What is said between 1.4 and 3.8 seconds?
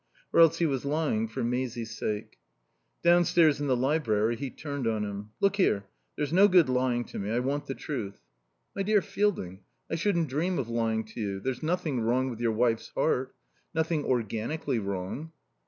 Maisie's sake. Downstairs in the